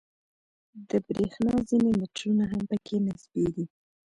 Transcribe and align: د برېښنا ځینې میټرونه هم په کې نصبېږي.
د 0.89 0.91
برېښنا 1.07 1.55
ځینې 1.69 1.91
میټرونه 1.99 2.43
هم 2.51 2.61
په 2.69 2.75
کې 2.85 2.95
نصبېږي. 3.07 3.65